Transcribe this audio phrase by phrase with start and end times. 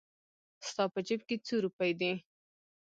[0.67, 2.11] ستا په جېب کې څو روپۍ دي؟